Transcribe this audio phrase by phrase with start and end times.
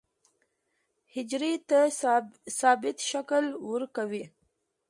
[1.13, 1.79] حجرې ته
[2.59, 4.23] ثابت شکل ورکوي.